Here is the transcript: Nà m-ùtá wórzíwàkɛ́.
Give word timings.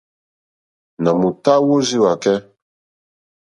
Nà 1.03 1.11
m-ùtá 1.19 1.53
wórzíwàkɛ́. 1.67 2.37